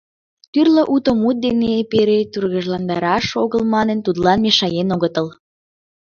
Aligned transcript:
Тӱрлӧ 0.51 0.83
уто 0.93 1.11
мут 1.21 1.37
дене 1.45 1.67
эпере 1.81 2.19
тургыжландараш 2.31 3.25
огыл 3.43 3.63
манын, 3.73 3.99
тудлан 4.05 4.39
мешаен 4.45 4.87
огытыл. 4.95 5.27